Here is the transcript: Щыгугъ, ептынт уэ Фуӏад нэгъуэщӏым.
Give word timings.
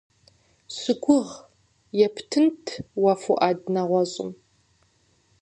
Щыгугъ, 0.77 1.35
ептынт 2.05 2.65
уэ 3.01 3.13
Фуӏад 3.21 3.59
нэгъуэщӏым. 3.73 4.31